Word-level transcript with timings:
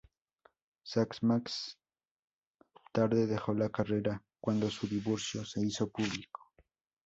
Sax 0.83 1.21
más 1.21 1.77
tarde 2.91 3.27
dejó 3.27 3.53
la 3.53 3.69
carrera, 3.69 4.23
cuando 4.39 4.67
su 4.71 4.87
divorcio 4.87 5.45
se 5.45 5.63
hizo 5.63 5.91
público. 5.91 6.41